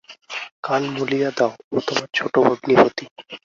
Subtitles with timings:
[0.63, 3.05] কান মলিয়া দাও, ও তোমার ছোটো ভগ্নীপতি।